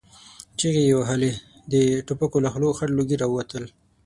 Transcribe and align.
چيغې 0.57 0.83
يې 0.89 0.95
وهلې، 0.99 1.31
د 1.71 1.73
ټوپکو 2.05 2.37
له 2.45 2.49
خولو 2.53 2.75
خړ 2.77 2.89
لوګي 2.97 3.17
را 3.21 3.27
وتل. 3.29 3.63